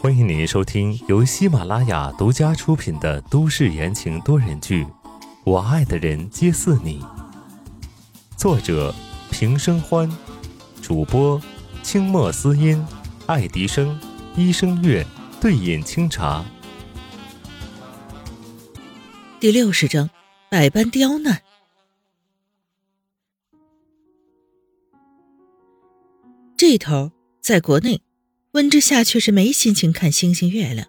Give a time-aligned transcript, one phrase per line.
[0.00, 4.84] 欢迎您收听由喜马拉雅独家出品的都市言情多人剧
[5.44, 7.00] 《我爱的人皆似你》，
[8.36, 8.92] 作者
[9.30, 10.10] 平生欢，
[10.82, 11.40] 主播
[11.84, 12.84] 清墨思音、
[13.26, 13.96] 爱迪生、
[14.34, 15.06] 一生月、
[15.40, 16.44] 对饮清茶。
[19.38, 20.10] 第六十章，
[20.50, 21.40] 百般刁难。
[26.56, 28.03] 这头在国内。
[28.54, 30.86] 温之夏却是没心情看星星月亮，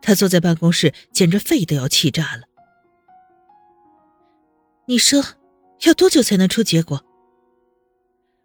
[0.00, 2.42] 他坐在办公室，简直肺都要气炸了。
[4.86, 5.24] 你说，
[5.82, 7.04] 要多久才能出结果？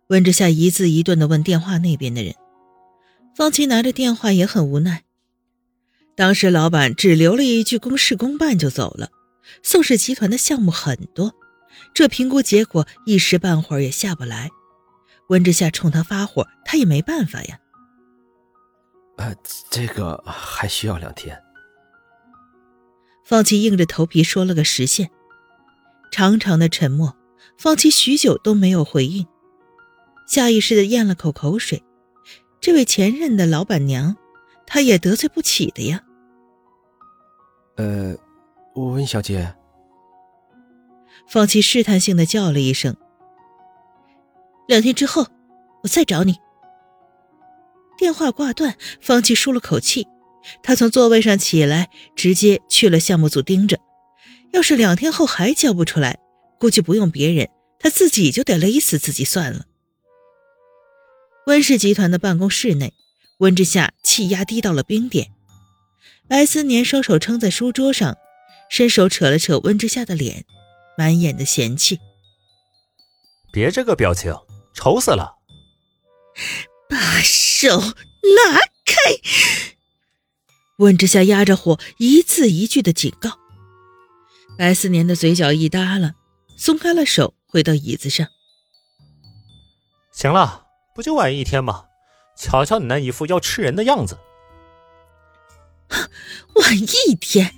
[0.07, 2.33] 温之夏一字一顿的问电话那边的人。
[3.35, 5.03] 方琦拿着电话也很无奈。
[6.15, 9.11] 当时老板只留了一句公事公办就走了。
[9.61, 11.31] 宋氏集团的项目很多，
[11.93, 14.49] 这评估结果一时半会儿也下不来。
[15.29, 17.59] 温之夏冲他发火，他也没办法呀。
[19.27, 19.35] 呃，
[19.69, 21.43] 这个还需要两天。
[23.25, 25.11] 方琦硬着头皮说了个时限，
[26.11, 27.17] 长长的沉默，
[27.57, 29.27] 方琦许久都没有回应，
[30.25, 31.83] 下意识的咽了口口水。
[32.61, 34.15] 这位前任的老板娘，
[34.65, 36.01] 他也得罪不起的呀。
[37.75, 38.15] 呃，
[38.75, 39.53] 温小姐。
[41.27, 42.95] 方琦试探性的叫了一声。
[44.69, 45.27] 两天之后，
[45.83, 46.39] 我再找你。
[47.97, 50.07] 电话挂断，方琦舒了口气。
[50.63, 53.79] 他从座位上起来，直接去了项目组盯着。
[54.53, 56.19] 要是两天后还交不出来，
[56.59, 59.65] 估计不用别人，他自己就得勒死自己算了。
[61.47, 62.93] 温氏集团的办公室内，
[63.39, 65.31] 温之夏气压低到了冰点。
[66.29, 68.17] 白思年双手撑在书桌上，
[68.69, 70.45] 伸手扯了扯温之夏的脸，
[70.97, 71.99] 满眼的嫌弃
[73.51, 74.33] ：“别这个表情，
[74.73, 75.35] 丑死了。
[76.89, 76.97] ”把
[77.59, 79.19] 手拿开！
[80.77, 83.31] 温之夏压着火，一字一句的警告。
[84.59, 86.13] 白思年的嘴角一耷拉，
[86.55, 88.27] 松开了手，回到椅子上。
[90.11, 91.85] 行了，不就晚一天吗？
[92.37, 94.19] 瞧瞧你那一副要吃人的样子。
[96.57, 97.55] 晚一天？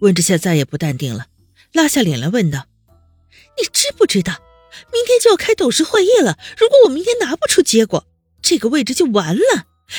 [0.00, 1.26] 温之夏再也不淡定了，
[1.74, 2.64] 拉下脸来问道
[3.60, 4.32] ：“你知不知道，
[4.90, 6.38] 明天就要开董事会议了？
[6.56, 8.06] 如果我明天拿不出结果……”
[8.48, 9.42] 这个位置就完了，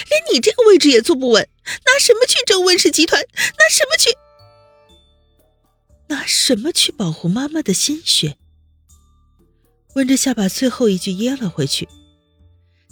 [0.10, 3.22] 连你这个位置也坐不稳，拿什么去争温氏集团？
[3.22, 4.18] 拿什么去？
[6.08, 8.38] 拿什么去保护妈妈的心血？
[9.96, 11.90] 温之夏把最后一句噎了回去，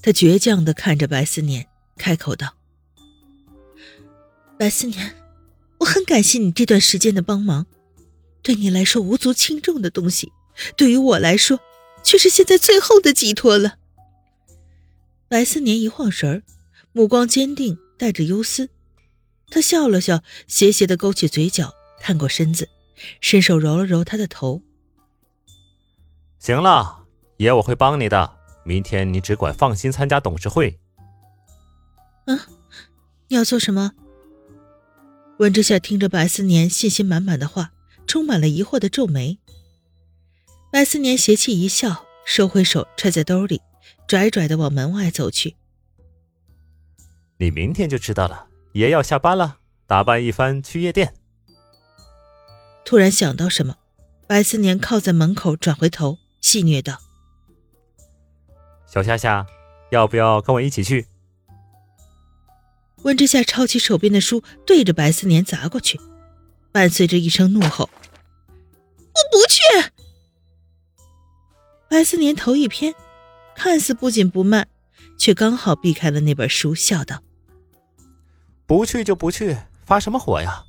[0.02, 2.56] 他倔强的看着白思年，开口道
[4.60, 5.16] ：“白思年，
[5.80, 7.66] 我很感谢你这段时间的帮忙，
[8.42, 10.34] 对你来说无足轻重的东西，
[10.76, 11.62] 对于我来说，
[12.04, 13.78] 却是现在最后的寄托了。”
[15.36, 16.44] 白思年一晃神儿，
[16.94, 18.70] 目光坚定，带着忧思。
[19.50, 22.70] 他笑了笑，斜斜的勾起嘴角，探过身子，
[23.20, 24.62] 伸手揉了揉他的头。
[26.40, 27.04] 行了，
[27.36, 28.38] 爷我会帮你的。
[28.64, 30.80] 明天你只管放心参加董事会。
[32.28, 32.40] 嗯，
[33.28, 33.92] 你要做什么？
[35.40, 37.74] 温之夏听着白思年信心满满的话，
[38.08, 39.38] 充满了疑惑的皱眉。
[40.72, 43.62] 白思年邪气一笑，收回手，揣在兜里。
[44.08, 45.56] 拽拽的往门外走去。
[47.38, 48.48] 你明天就知道了。
[48.74, 51.14] 爷要下班了，打扮一番去夜店。
[52.84, 53.78] 突然想到什么，
[54.28, 57.00] 白思年靠在门口，转回头，戏谑道
[58.86, 59.48] ：“小夏夏，
[59.92, 61.08] 要不要跟我一起去？”
[63.04, 66.00] 温之夏抄起手边的书，对着白思年砸过去，
[66.72, 67.90] 伴随着一声怒吼
[69.16, 69.62] ：“我不去！”
[71.90, 72.94] 白思年头一偏。
[73.56, 74.68] 看似不紧不慢，
[75.18, 77.24] 却刚好避开了那本书，笑道
[78.68, 80.66] ：“不去就不去，发什么火呀？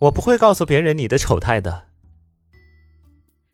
[0.00, 1.86] 我不会告诉别人你的丑态的。”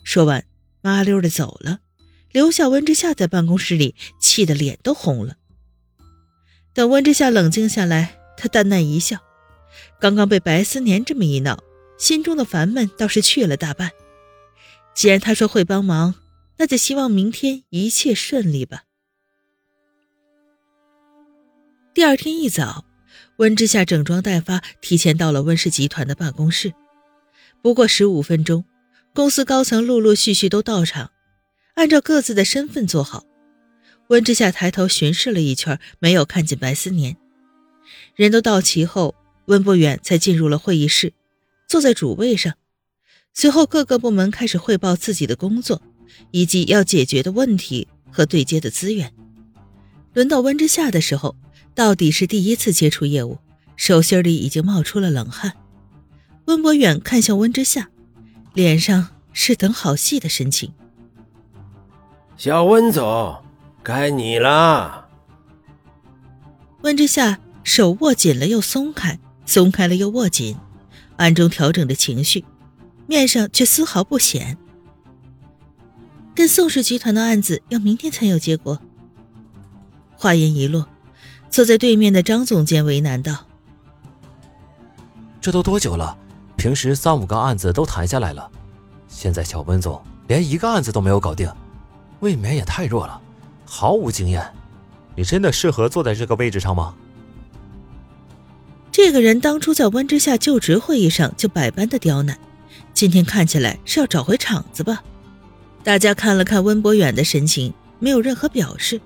[0.03, 0.45] 说完，
[0.81, 1.81] 麻溜的走了，
[2.33, 5.37] 留下温之夏在办公室里气得脸都红了。
[6.73, 9.19] 等温之夏冷静下来，他淡淡一笑，
[10.01, 11.63] 刚刚被白思年这么一闹，
[11.99, 13.91] 心中的烦闷倒是去了大半。
[14.95, 16.15] 既然他说会帮忙。
[16.59, 18.85] 那就希望明天一切顺利吧。
[21.95, 22.85] 第二天一早，
[23.37, 26.73] 温之夏整装待发，提前到了温氏集团的办公室。
[27.63, 28.65] 不过十五分钟，
[29.15, 31.11] 公司高层陆陆续续都到场，
[31.75, 33.25] 按照各自的身份坐好。
[34.09, 37.17] 温之夏抬头巡视了一圈，没有看见白思年。
[38.15, 39.15] 人都到齐后，
[39.47, 41.13] 温不远才进入了会议室，
[41.67, 42.55] 坐在主位上。
[43.33, 45.83] 随后，各个部门开始汇报自己的工作。
[46.31, 49.13] 以及要解决的问题和对接的资源。
[50.13, 51.37] 轮到温之夏的时候，
[51.75, 53.39] 到底是第一次接触业务，
[53.77, 55.53] 手心里已经冒出了冷汗。
[56.47, 57.91] 温博远看向温之夏，
[58.55, 60.73] 脸上是等好戏的神情。
[62.37, 63.43] 小温总，
[63.83, 65.09] 该你了。
[66.83, 70.57] 温之夏手握紧了又松开，松开了又握紧，
[71.17, 72.45] 暗中调整着情绪，
[73.07, 74.57] 面上却丝毫不显。
[76.37, 78.79] 跟宋氏集团的案子要明天才有结果。
[80.15, 80.87] 话音一落。
[81.49, 83.47] 坐在对面的张总监为难道
[85.41, 86.15] ：“这都多久了？
[86.57, 88.51] 平时三五个案子都谈下来了，
[89.09, 91.51] 现在小温总连一个案子都没有搞定，
[92.21, 93.19] 未免也太弱了，
[93.65, 94.47] 毫无经验。
[95.15, 96.95] 你真的适合坐在这个位置上吗？”
[98.93, 102.39] 这个人当初在温之夏就职会议上就百般的刁难，
[102.93, 105.03] 今天看起来是要找回场子吧？
[105.87, 109.01] 大家看了看温博远的神情，没有任何表示，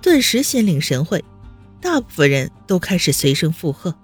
[0.00, 1.22] 顿时心领神会。
[1.82, 3.94] 大部分人都开始随声附和。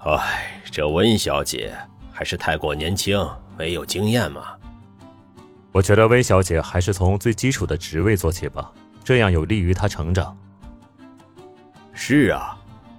[0.00, 1.74] 哎，这温小姐
[2.12, 3.26] 还是太过年轻，
[3.56, 4.48] 没有经验嘛。
[5.72, 8.70] 我觉得温小姐还是从最基础的职位做起吧，
[9.02, 10.36] 这样有利于她成长。
[11.94, 12.54] 是啊，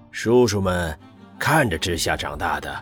[0.09, 0.97] 叔叔们
[1.37, 2.75] 看着之夏长大的，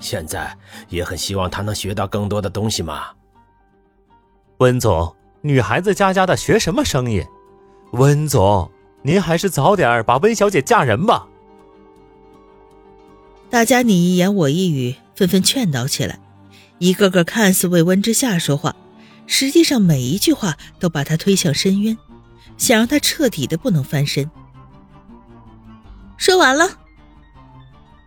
[0.00, 0.56] 现在
[0.88, 3.08] 也很希望她能学到更多的东西嘛。
[4.58, 7.24] 温总，女孩子家家的，学什么生意？
[7.92, 8.70] 温总。
[9.02, 11.28] 您还是早点把温小姐嫁人吧。
[13.48, 16.18] 大家你一言我一语，纷纷劝导起来，
[16.78, 18.74] 一个个看似为温之夏说话，
[19.26, 21.96] 实际上每一句话都把他推向深渊，
[22.56, 24.28] 想让他彻底的不能翻身。
[26.16, 26.78] 说完了，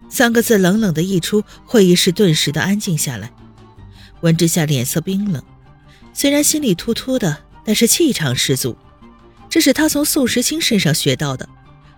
[0.09, 3.31] 三个字冷冷的一出，会议室顿时的安静下来。
[4.19, 5.41] 温之夏脸色冰冷，
[6.13, 8.75] 虽然心里突突的，但是气场十足。
[9.49, 11.49] 这是他从宋时清身上学到的，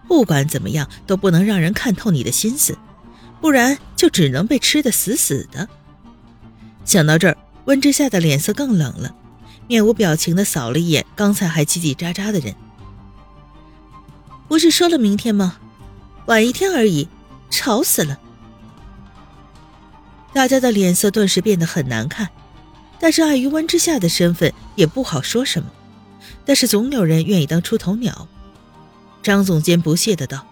[0.07, 2.77] 不管怎么样都不能让人看透你的心思，
[3.41, 5.67] 不然就只能被吃得死死的。
[6.85, 9.13] 想到这儿，温之夏的脸色更冷了，
[9.67, 12.55] 面无表情的扫了一眼刚才还叽叽喳喳的人。
[14.47, 15.57] 不是说了明天吗？
[16.27, 17.07] 晚一天而已，
[17.49, 18.19] 吵死了！
[20.33, 22.29] 大家的脸色顿时变得很难看，
[23.01, 25.67] 但是碍于温之夏的身份，也不好说什么。
[26.45, 28.27] 但是总有人愿意当出头鸟，
[29.23, 30.45] 张总监不屑的道：“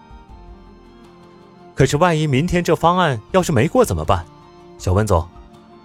[1.76, 4.26] 可是万一明天这方案要是没过怎么办？
[4.78, 5.24] 小温总，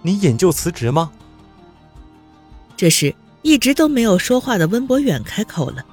[0.02, 1.12] 你引咎辞职吗？”
[2.76, 5.86] 这时，一直都没有说话的温博远开口了：“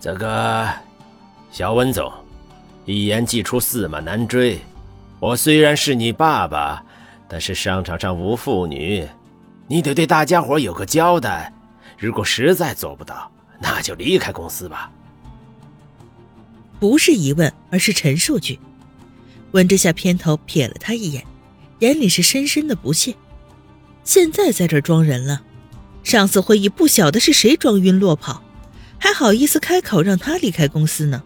[0.00, 0.66] 这个，
[1.52, 2.10] 小温总，
[2.86, 4.58] 一言既出，驷马难追。
[5.20, 6.82] 我虽然是你爸爸，
[7.28, 9.06] 但是商场上无妇女，
[9.66, 11.52] 你得对大家伙有个交代。”
[11.98, 14.90] 如果实在做不到，那就离开公司吧。
[16.78, 18.58] 不是疑问，而是陈述句。
[19.52, 21.24] 温之夏偏头瞥了他一眼，
[21.78, 23.14] 眼里是深深的不屑。
[24.04, 25.40] 现在在这装人了，
[26.04, 28.42] 上次会议不晓得是谁装晕落跑，
[28.98, 31.22] 还好意思开口让他离开公司呢？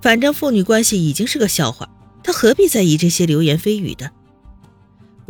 [0.00, 1.86] 反正父女关系已经是个笑话，
[2.22, 4.10] 他何必在意这些流言蜚语的？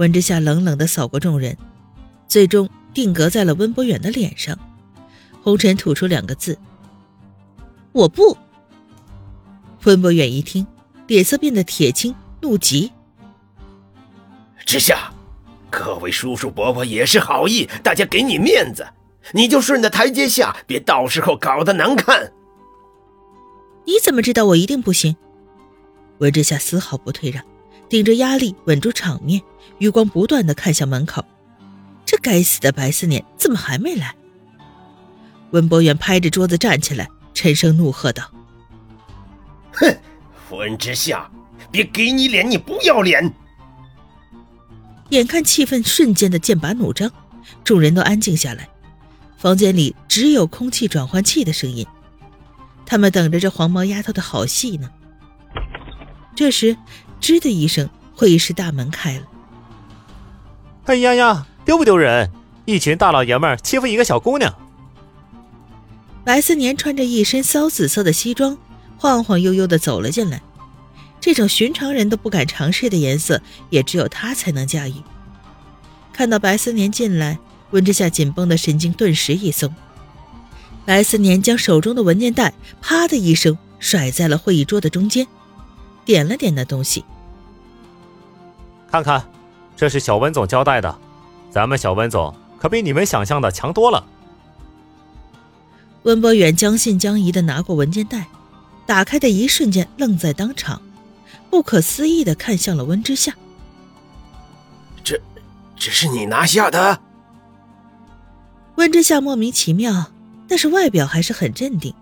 [0.01, 1.57] 温之夏冷冷的扫过众人，
[2.27, 2.69] 最终。
[2.93, 4.59] 定格在了温博远的脸上，
[5.45, 6.59] 红尘吐出两个字
[7.93, 8.37] ：“我不。”
[9.87, 10.67] 温博远一听，
[11.07, 12.91] 脸色变得铁青，怒极
[14.67, 15.13] ：“之夏，
[15.71, 18.85] 各位叔叔伯伯也是好意，大家给你面子，
[19.33, 22.33] 你就顺着台阶下，别到时候搞得难看。”
[23.87, 25.15] 你怎么知道我一定不行？
[26.19, 27.45] 温之夏丝毫不退让，
[27.91, 29.43] 顶着压力稳住场面，
[29.79, 31.23] 余光不断的看向门口。
[32.07, 34.15] 这该死的白思年怎么还没来？
[35.51, 38.23] 温博远拍着桌子站起来，沉声怒喝道
[39.75, 39.97] ：“哼，
[40.51, 41.29] 温之夏，
[41.73, 43.35] 别给你脸，你不要脸！”
[45.11, 47.11] 眼看气氛瞬间的剑拔弩张，
[47.65, 48.69] 众人都安静下来，
[49.37, 51.85] 房间里只有空气转换器的声音。
[52.87, 54.89] 他们等着这黄毛丫头的好戏呢。
[56.37, 56.77] 这时，
[57.21, 59.23] 吱的一声，会议室大门开了。
[60.85, 61.47] 哎呀呀！
[61.65, 62.31] 丢不丢人？
[62.65, 64.53] 一群大老爷们欺负一个小姑娘。
[66.25, 68.57] 白思年穿着一身骚紫色的西装，
[68.97, 70.43] 晃晃悠悠的走了进来。
[71.21, 74.95] 这种寻常人都不敢尝试的颜色，也只有他才能驾驭。
[76.13, 77.39] 看到白思年进来，
[77.71, 79.75] 温之夏紧绷的神经顿时一松。
[80.85, 85.27] 白思年将手中的文件袋啪的一声甩在了会议桌的中间，
[86.05, 87.05] 点了点那东西，
[88.91, 89.25] 看看，
[89.77, 90.99] 这是小温总交代的。
[91.51, 94.07] 咱们小温总可比你们想象的强多了。
[96.05, 98.27] 温博远将信将疑的拿过文件袋，
[98.87, 100.81] 打开的一瞬间愣在当场，
[101.51, 103.35] 不可思议的看向了温之夏。
[105.05, 105.21] 这，
[105.77, 107.01] 这是你拿下的？
[108.77, 110.11] 温之夏莫名其妙，
[110.49, 111.95] 但是外表还是很镇定，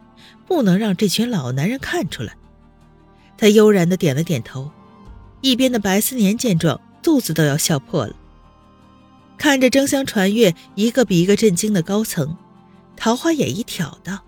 [0.46, 2.34] 不能让这群老男人看出来。
[3.38, 4.68] 他悠然的点了点头，
[5.40, 8.14] 一边的白思年见状，肚子都要笑破了。
[9.38, 12.36] 看着争相传阅，一个比一个震惊的高层，
[12.96, 14.18] 桃花眼一挑道：“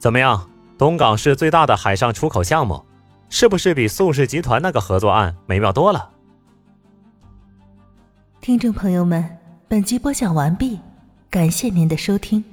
[0.00, 2.84] 怎么样，东港市最大的海上出口项目，
[3.30, 6.10] 是不是比宋氏集团那个合作案美妙多了？”
[8.42, 9.24] 听众朋友们，
[9.68, 10.80] 本集播讲完毕，
[11.30, 12.44] 感谢您的收听。